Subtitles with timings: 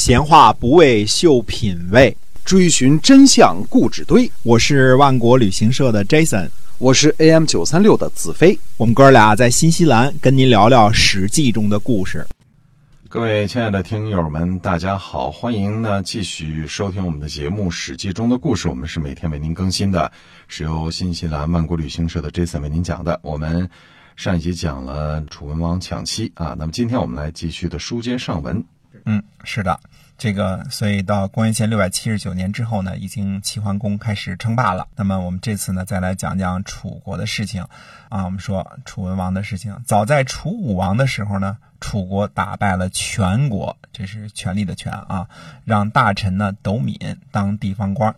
[0.00, 4.32] 闲话不为秀品味，追寻真相故纸堆。
[4.42, 8.58] 我是万国旅行社的 Jason，我是 AM 九三六的子飞。
[8.78, 12.26] 我们哥俩在新西兰跟您聊聊《史记》中的故事。
[13.10, 18.68] 各位亲爱的听友们，大家好，欢迎呢继续收听我们的节目《史记》中的故事。
[18.68, 20.10] 我们是每天为您更新的，
[20.48, 23.20] 是由新西兰万国旅行社的 Jason 为您讲的。
[23.22, 23.68] 我们
[24.16, 28.64] 上一集讲了楚文王抢妻啊，那么今天我们来继续的书接上文。
[29.04, 29.78] 嗯，是的，
[30.18, 34.86] 这个所以到公元前六百七十九年之后呢，已经齐桓公开始称霸了。
[34.96, 37.66] 那么我们这次呢，再来讲讲楚国的事情
[38.08, 38.24] 啊。
[38.24, 41.58] 我们说楚文王的事情，早在楚武王的时候呢。
[41.82, 45.26] 楚国打败了全国，这是权力的权啊，
[45.64, 46.98] 让大臣呢斗敏
[47.30, 48.14] 当地方官。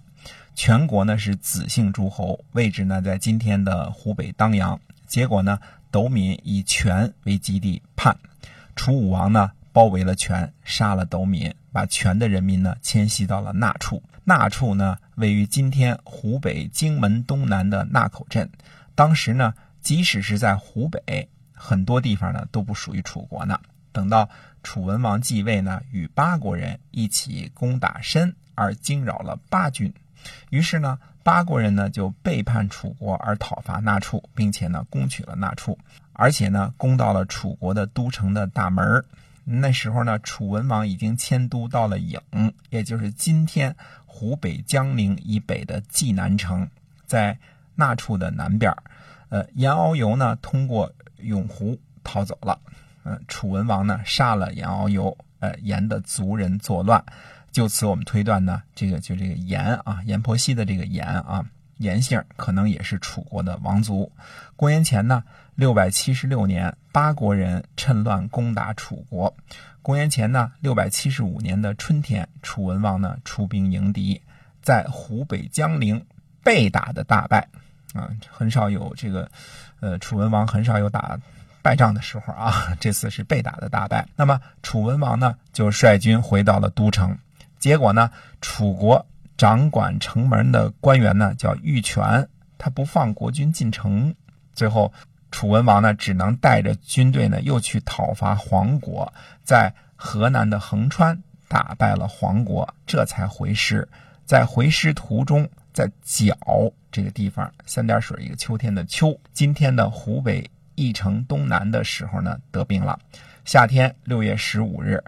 [0.57, 4.81] 全国呢是子姓诸侯，位置呢在今天的湖北当阳。
[5.07, 5.61] 结果呢，
[5.93, 8.17] 斗敏以权为基地叛，
[8.75, 14.03] 楚武王呢包围了权，杀了斗敏，把权的人民呢迁徙到了那处。
[14.25, 18.51] 那处呢位于今天湖北荆门东南的纳口镇。
[18.95, 21.29] 当时呢，即使是在湖北。
[21.55, 23.61] 很多地方呢都不属于楚国呢。
[23.93, 24.31] 等到
[24.65, 29.95] 楚文王继位呢，与八国人一起攻打申，而惊扰了八军。
[30.51, 35.79] 于是呢，八国人呢就背叛楚国而讨伐那处，并且呢攻取了那处，
[36.13, 39.05] 而且呢攻到了楚国的都城的大门。
[39.45, 43.77] 那时候呢，楚文王已经迁都到了郢，也就是今天
[44.07, 46.69] 湖北江陵以北的济南城，
[47.07, 47.39] 在
[47.75, 48.75] 那处的南边。
[49.29, 50.93] 呃，颜遨游呢通过。
[51.23, 52.59] 永湖逃走了，
[53.05, 57.05] 嗯，楚文王呢杀了颜遨游，呃，颜的族人作乱，
[57.53, 61.47] 就此我们推断呢，这个就这个颜啊，阎婆惜的这个颜啊，
[61.79, 64.11] 颜姓可能也是楚国的王族。
[64.57, 65.23] 公元前呢
[65.55, 69.37] 六百七十六年，八国人趁乱攻打楚国。
[69.83, 74.23] 公元前呢六百七十五年的春天，楚文王呢出兵迎敌，
[74.63, 76.07] 在湖北江陵
[76.43, 77.49] 被打的大败。
[77.93, 79.31] 啊，很少有这个，
[79.81, 81.21] 呃，楚文王很少有打
[81.61, 82.75] 败仗的时候啊。
[82.81, 84.09] 这次是被打的大败。
[84.17, 87.19] 那么楚文王呢，就率军回到了都城。
[87.59, 88.11] 结果呢，
[88.41, 89.05] 楚国
[89.37, 94.15] 掌管城门的官员呢叫玉泉，他不放国君进城。
[94.55, 94.93] 最后，
[95.33, 99.13] 楚文王呢只能带着军队呢又去讨伐黄国，
[99.43, 103.89] 在河南的横川打败了黄国，这才回师。
[104.25, 105.51] 在回师途中。
[105.73, 106.37] 在角
[106.91, 112.99] 这个地方，三点水一个秋天的秋，今天的湖北翼城东南的时候呢，得病了。
[113.47, 115.03] 夏天六月十五日，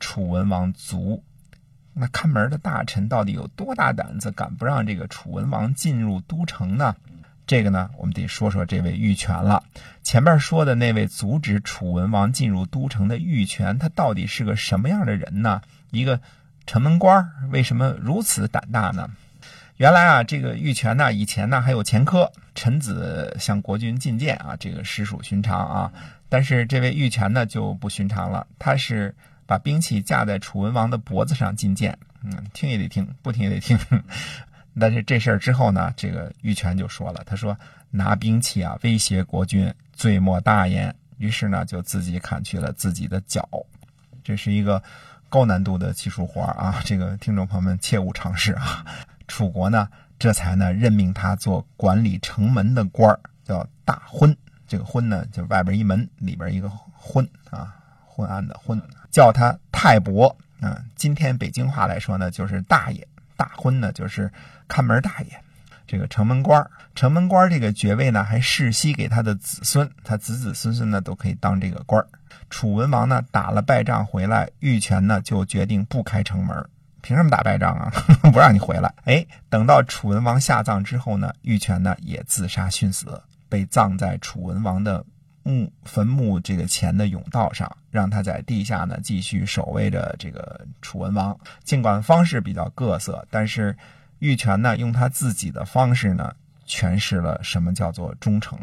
[0.00, 1.22] 楚文王卒。
[1.92, 6.96] 那看门的大臣到底有多大胆子，敢不让这个楚文王进入都城呢？
[7.46, 9.62] 这个呢，我们得说说这位玉泉了。
[10.02, 15.62] 前面说的那位阻止楚文王进入都城的玉泉，他到底是个什么样的人呢？
[15.90, 16.20] 一个
[16.66, 19.10] 城门官，为什么如此胆大呢？
[19.76, 25.92] 原来啊，这个玉泉呢，以前呢还有前科，臣子向国君进谏啊，这个实属寻常啊。
[26.28, 29.14] 但是这位玉泉呢就不寻常了，他是
[29.46, 33.78] 把兵器架在楚文王的脖子上进谏，嗯，听也得听，不听也得听。
[34.78, 37.56] 但是这事儿之后呢，这个玉泉就说了，他说
[37.90, 40.94] 拿兵器啊威胁国君，罪莫大焉。
[41.18, 43.48] 于是呢，就自己砍去了自己的脚，
[44.22, 44.82] 这是一个
[45.30, 48.84] 高难度的技术活啊，这个听众朋友们切勿尝试啊。
[49.26, 49.88] 楚国呢，
[50.18, 54.36] 这才呢任命他做管理城门的官儿，叫大昏。
[54.68, 60.84] 这个昏呢，就外边一门，里边一个昏啊，昏暗的昏，叫他太伯啊。
[60.96, 63.08] 今天北京话来说呢，就是大爷。
[63.36, 64.32] 大婚呢，就是
[64.66, 65.42] 看门大爷。
[65.86, 72.04] 这个城门官城门官这个爵位呢，还世袭给他的子孙，他子子孙孙呢都可以当这个官
[72.50, 76.68] 楚文王呢打了败仗回来，玉泉呢就决定不开城门。
[77.02, 77.92] 凭什么打败仗啊？
[78.32, 78.92] 不让你回来。
[79.04, 85.04] 哎，等到楚文王下葬之后呢，玉泉呢也自杀殉死，被葬在楚文王的
[85.46, 91.38] 墓坟墓这个前的甬道上，让他在地下呢继续守卫着这个楚文王。
[91.62, 93.76] 尽管方式比较各色，但是
[94.18, 96.34] 玉泉呢用他自己的方式呢
[96.66, 98.58] 诠释了什么叫做忠诚。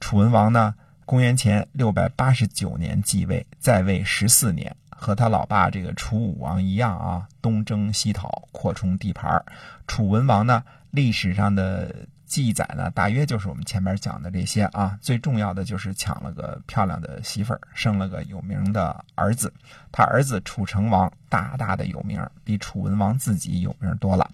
[0.00, 0.74] 楚文王呢，
[1.06, 4.76] 公元前六百八十九年继位，在位十四年。
[5.00, 9.44] 和他老爸这个楚武王一样啊，东征西讨，扩充地盘
[9.86, 11.94] 楚文王呢，历史上的
[12.28, 14.96] 记载呢，大约就是我们前面讲的这些啊。
[15.00, 19.52] 最重要的就是抢了个漂亮的媳妇儿，生了个有名的儿子。
[19.90, 24.30] 他儿子楚成王大大的有名，比楚文王自己有名多了。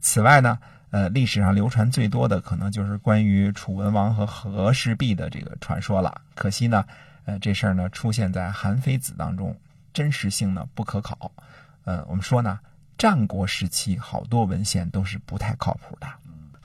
[0.00, 0.58] 此外呢，
[0.90, 6.22] 呃，历史上流传最多的可能就是关于楚文王和和氏璧的这个传说了。
[6.34, 6.84] 可惜呢，
[7.26, 9.56] 呃，这事儿呢出现在《韩非子》当中。
[9.92, 11.30] 真实性呢不可考，
[11.84, 12.58] 呃，我们说呢，
[12.98, 16.08] 战国时期好多文献都是不太靠谱的。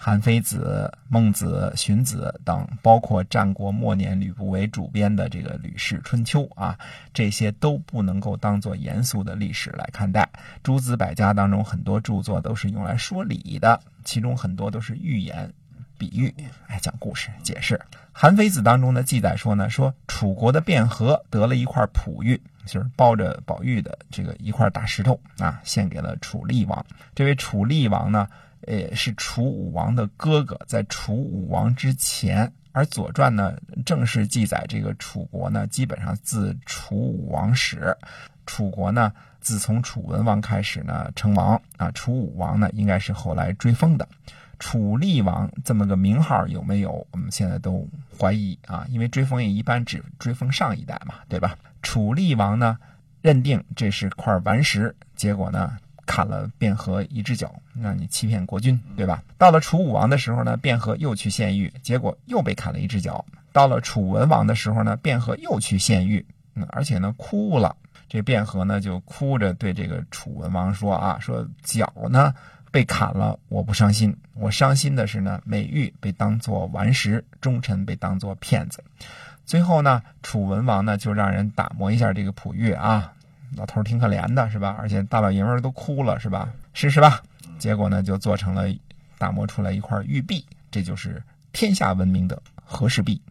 [0.02, 6.80] 韩非子、孟子、荀子等，包括战国末年吕不韦主编的这个《吕氏春秋》啊，
[7.14, 10.30] 这些都不能够当做严肃的历史来看待。
[10.64, 15.52] 诸子百家当中很多著作都是用来说理的，其中很多都是寓言、
[15.98, 16.34] 比喻，
[16.68, 17.78] 哎，讲故事、解释。
[18.14, 26.86] 韩非子当中的记载说呢，说楚国的卞和得了一块璞玉，就是包着宝玉的这个一块大石头啊，献给了楚厉王。
[27.14, 28.30] 这位楚厉王呢？
[28.68, 37.96] 呃，是楚武王的哥哥，在楚武王之前，而《左传》呢，正式记载这个楚国呢，基本上自楚武王始，
[38.46, 44.08] 楚国呢，自从楚文王开始呢称王啊，楚武王呢，应该是后来追封的。
[44.60, 47.08] 楚厉王这么个名号有没有？
[47.12, 47.88] 我们现在都
[48.20, 51.58] 怀疑啊，因为追封也一般只追封上一代嘛，对吧？
[51.82, 52.78] 楚厉王呢，
[53.22, 55.78] 认定这是块顽石，结果呢？
[56.10, 59.22] 砍了卞和一只脚，让你欺骗国君，对吧？
[59.38, 63.24] 到了楚武王的时候呢，卞和又去献玉，结果又被砍了一只脚。
[63.52, 66.26] 到了楚文王的时候呢，卞和又去献玉，
[66.56, 67.76] 嗯，而且呢哭了。
[68.08, 72.34] 这卞和呢就哭着对这个楚文王说啊，说脚呢
[72.72, 78.84] 被砍了，我不伤心，我伤心的是呢美玉被当作顽石，忠臣被当作骗子。
[79.46, 83.14] 最后呢，楚文王呢就让人打磨一下这个璞玉啊。
[83.56, 84.76] 老头挺可怜的，是吧？
[84.80, 86.50] 而且大老爷们都哭了，是吧？
[86.74, 87.22] 试试吧。
[87.58, 88.68] 结果呢，就做成了
[89.18, 93.22] 打磨出来一块玉璧，这就是天下闻名的和氏璧。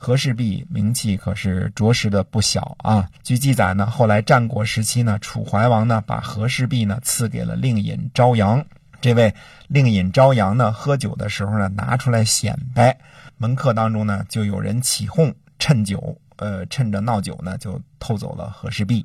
[0.00, 3.08] 和氏璧名气可是着实的不小啊。
[3.24, 8.64] 据记载呢，后来战国时期呢，楚怀王呢把和氏璧呢赐给了令尹朝阳。
[9.00, 9.34] 这位
[9.68, 12.98] 令尹朝阳呢，喝酒的时候呢拿出来显摆，
[13.36, 19.04] 门客当中呢就有人起哄，趁酒，呃，趁着闹酒呢就偷走了和氏璧。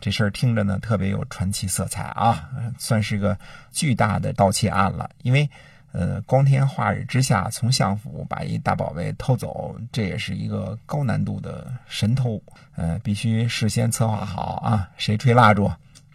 [0.00, 2.48] 这事儿听着呢，特别有传奇色彩啊，
[2.78, 3.38] 算是个
[3.70, 5.08] 巨大的盗窃案了。
[5.22, 5.48] 因为，
[5.92, 12.42] 呃，光天化日之下从相府把一大宝贝偷走，这也是一个高难度的神偷，
[12.76, 15.70] 呃，必须事先策划好啊，谁吹蜡烛，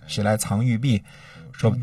[0.05, 1.01] 谁来藏玉璧，
[1.51, 1.75] 说，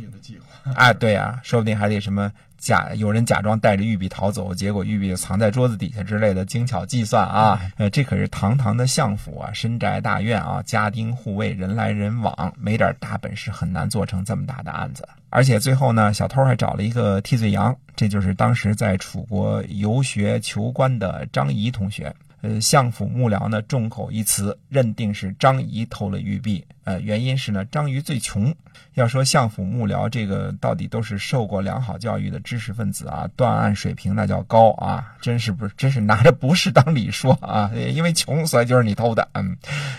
[0.75, 2.33] 哎，对啊，说不定还得什么。
[2.67, 7.61] 假有人假装带着玉璧逃走，结果玉璧藏在桌子底下之类的精巧计算啊！
[7.77, 15.09] 呃，这可是堂堂的相府啊，深宅大院啊，家丁护卫，人来人往，没点大本事很难做成这么大的案子。
[15.31, 22.13] 而且最后呢，小偷还找了一个替罪羊，这就是当时在楚国游学求官的张仪同学。
[22.47, 26.65] 呃，相府幕僚呢众口一词，认定是张仪偷了玉璧。
[26.85, 28.55] 呃，原因是呢，张仪最穷。
[28.95, 37.73] 要说相府幕僚这个到底都是受过良好教育的知识分子啊，断案水平那叫高啊，真是不是，真是拿着不是当理说啊。
[37.75, 39.29] 因为穷，所以就是你偷的。
[39.33, 39.57] 嗯，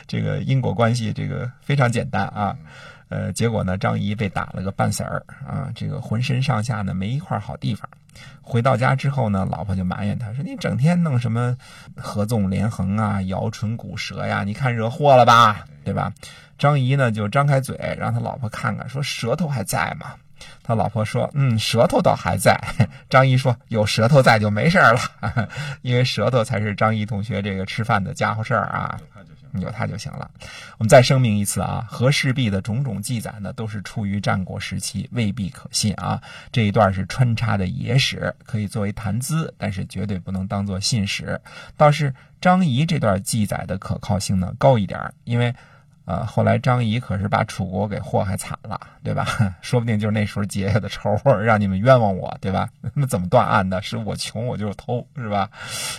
[0.08, 2.58] 这个因果关系这个非常简单啊。
[3.10, 7.90] 呃，结果呢，张仪被打了个半死儿啊，这个浑身上下呢没一块好地方。
[8.42, 11.58] 回到家之后呢，老婆就埋怨他说：“你整天弄什么
[11.96, 16.14] 合纵连横啊，摇唇鼓舌呀，你看惹祸了吧，对吧？”
[16.58, 20.16] 张仪呢就张开嘴让他老婆看看，说：“舌头还在吗？”
[20.64, 22.60] 他老婆说：“嗯，舌头倒还在。”
[23.10, 25.00] 张仪说：“有舌头在就没事了，
[25.82, 29.00] 因为舌头才是张仪同学这个吃饭的家伙事儿啊。”
[29.62, 30.30] 有他就行了。
[30.78, 36.22] 我们再声明一次啊，和氏璧的种种记载呢，都是出于战国时期，未必可信啊。
[36.52, 41.42] 这一段是穿插的野史，可以作为谈资，但是绝对不能当做信史。
[41.76, 45.56] 倒是张仪这段记载的可靠性呢高一点，因为。
[46.08, 49.28] 啊，后来张仪可是把楚国给祸害惨了，对吧？
[49.62, 52.70] 说不定就是那时候结下的仇，让你们冤枉我，对吧？
[52.96, 53.82] 那怎么断案的？
[53.82, 55.50] 是我穷，我就偷，是吧？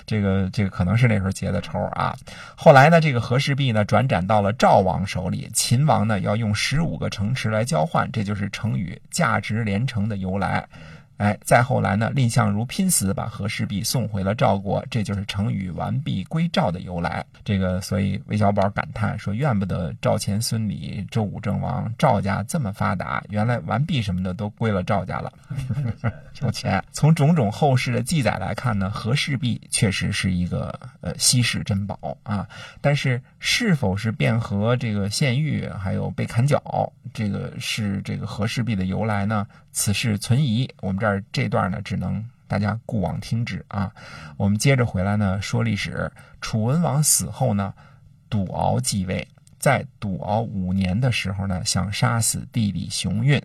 [0.06, 2.16] 这个这个可能是那时候结的仇啊。
[2.56, 10.66] 后来呢，这个和氏璧呢转展到了赵王手里，秦王呢要用十五个城池来交换，这就是成语“价值连城”的由来。
[11.18, 17.26] 哎，再后来呢，蔺相如拼死把和氏璧送回了赵国，这就是成语“完璧归赵”的由来。
[17.44, 25.32] 这个，所以韦小宝感叹说：“怨不得赵钱孙李周武郑王赵家这么发达，原来完璧什么的都归了赵家了，
[26.40, 32.48] 有钱。”从种种后世的记载来看呢，和氏璧确实是一个呃稀世珍宝啊。
[32.80, 39.46] 但是，是否是卞和这个献玉，还有被砍脚，这个是这个和氏璧的由来呢？
[39.70, 40.68] 此事存疑。
[40.80, 41.22] 我们这儿。
[41.30, 43.92] 这段呢，只能大家顾往听之啊。
[44.36, 46.10] 我们接着回来呢，说历史。
[46.40, 47.74] 楚文王死后呢，
[48.28, 49.28] 赌敖继位，
[49.60, 53.40] 在赌敖五年的时候呢，想杀死弟弟熊运，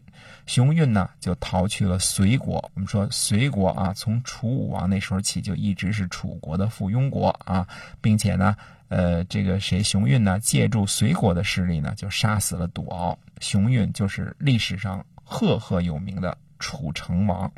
[0.48, 2.72] 熊运呢就逃去了隋国。
[2.74, 7.68] 我们说隋国啊，从楚武王那时候起就一直是楚国的附庸国啊，
[8.02, 8.56] 并且呢。
[8.96, 13.18] 呃，这个谁熊运呢，借助隋国的势力呢，就杀死了赌敖。
[13.40, 17.52] 熊运就是历史上赫赫有名的楚成王。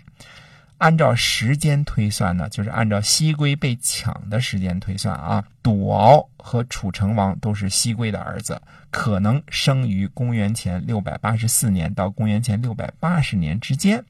[0.77, 14.01] 按照时间推算呢，就是按照西归被抢的时间推算啊，赌敖和楚成王都是西归的儿子，可能生于公元前六百八十四年到公元前六百八十年之间。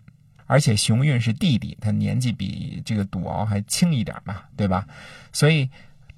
[0.45, 4.85] 而且熊运是弟弟，他年纪比这个赌敖还轻一点嘛，对吧？
[5.33, 5.67] 所以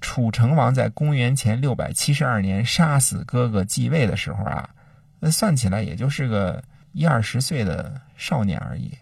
[0.08, 4.70] 楚成王在公元前六百七十二年杀死哥哥继位的时候啊，
[5.20, 8.98] 那算起来也就是个一二十岁的少年而已。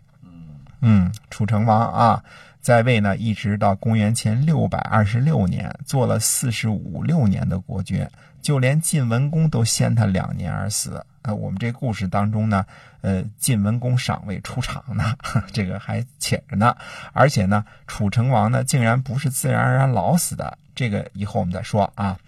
[0.81, 2.23] 嗯，楚成王啊，
[2.59, 8.09] 在位呢，一直到公元前六百二十六年，做了四十五六年的国君，
[8.41, 11.05] 就连晋文公都先他两年而死。
[11.21, 12.65] 啊，我们这故事当中呢，
[13.01, 15.15] 呃，晋文公尚未出场呢，
[15.53, 16.75] 这个还且着呢。
[17.13, 22.19] 而且呢，楚成王呢，竟然不是自然而然老死的，这个以后我们再说啊。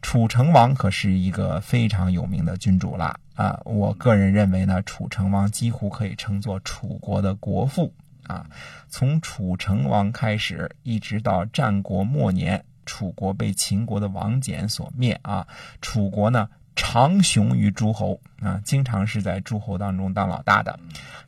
[0.00, 7.92] 楚成王可是一个非常有名的君主了啊，我个人认为呢，楚成王几乎可以称作楚国的国父。
[8.28, 8.44] 啊，
[8.88, 15.46] 从楚成王开始，一直到战国末年，楚国被秦国的王翦所灭啊。
[15.80, 20.78] 楚国呢，长雄于诸侯啊，经常是在诸侯当中当老大的。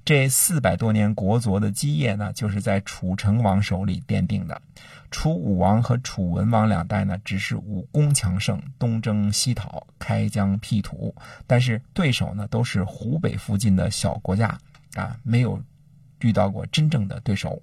[0.05, 4.61] 这四百多年国祚的基业呢，就是在楚成王手里奠定的。
[5.11, 11.15] 楚武王和楚文王两代呢，只是武功强盛，东征西讨，开疆辟土，
[11.47, 14.59] 但是对手呢，都是湖北附近的小国家
[14.95, 15.61] 啊，没有。
[16.21, 17.63] 遇到过真正的对手，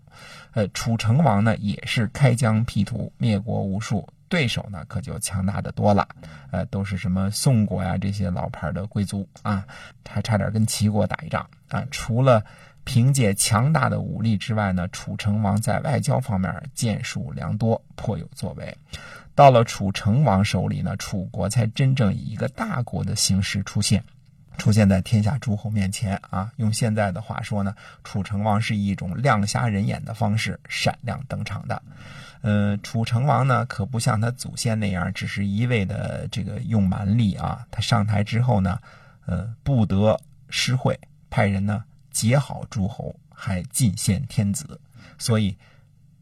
[0.54, 6.08] 呃，楚成王呢也是开疆辟土，灭国无数，对手呢可就强大的多了，
[6.52, 9.66] 呃，都是什么宋国呀这些老牌的贵族啊，
[10.08, 11.86] 还差点跟齐国打一仗啊。
[11.92, 12.44] 除了
[12.84, 18.78] 凭借强大的武力之外呢，楚成王在外交方面建树良多，颇有作为。
[19.34, 24.04] 到了楚成王手里呢，楚国才真正以一个大国的形式出现。
[24.58, 26.52] 出现在天下诸侯面前啊！
[26.58, 31.82] 用现在的话说呢，楚成王是一种亮瞎人眼的方式闪亮登场的。
[32.42, 37.66] 呃，楚成王呢，可不像他祖先那样，只是一味的这个用蛮力啊。
[37.72, 38.80] 他上台之后呢，
[39.26, 40.20] 呃，不得
[40.50, 44.80] 施惠，派人呢结好诸侯，还进献天子。
[45.18, 45.58] 所以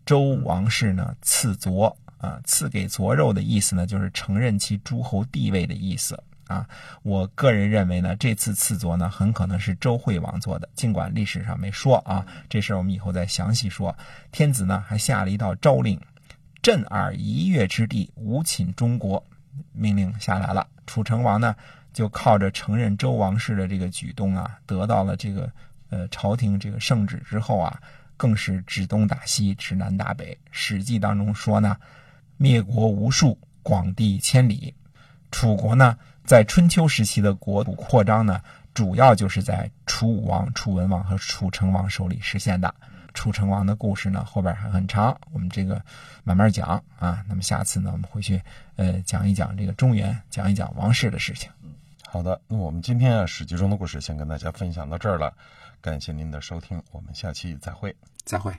[0.06, 6.22] 周王室呢赐佐啊，赐给佐肉的意思呢，就是承认其诸侯地位的意思。
[6.53, 6.67] 啊，
[7.01, 12.25] 我个人认为呢，这次赐佐呢，很可能是周惠王做的，尽管历史上没说啊。
[12.48, 13.98] 这事儿我们以后再详细说。
[14.31, 16.00] 天子呢还下了一道诏令
[16.62, 19.25] ：“震耳一月之地，无侵中国。”
[19.74, 20.67] 命令下来了。
[20.86, 21.55] 楚成王呢
[21.91, 25.51] 就靠着承认周王室的这个举动啊，得到了这个
[25.89, 27.81] 呃朝廷这个圣旨之后啊，
[28.17, 30.33] 更是指东打西，指南打北。
[30.51, 31.77] 《史记》当中说呢
[32.38, 34.74] ：“灭国无数，广地千里。”
[35.34, 35.98] 楚国呢？
[36.24, 38.42] 在春秋时期的国土扩张呢，
[38.75, 42.75] 主要就是在楚武王、楚文王和楚成王手里实现的。
[43.16, 45.84] 楚成王的故事呢，后边还很长，我们这个
[46.24, 47.25] 慢慢讲啊。
[47.28, 48.42] 那么下次呢，我们回去
[48.75, 51.50] 呃讲一讲这个中原，讲一讲王室的事情。
[52.06, 55.34] 好的，那我们今天啊《史记》中的故事先跟大家分享到这儿了，
[55.82, 58.54] 感谢您的收听，我们下期再会，再会。